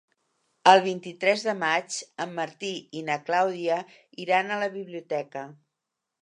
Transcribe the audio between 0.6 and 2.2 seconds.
El vint-i-tres de maig